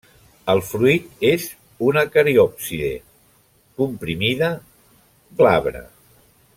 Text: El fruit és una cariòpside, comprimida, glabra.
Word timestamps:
El 0.51 0.61
fruit 0.69 1.11
és 1.31 1.43
una 1.89 2.03
cariòpside, 2.15 2.89
comprimida, 3.83 4.51
glabra. 5.43 5.89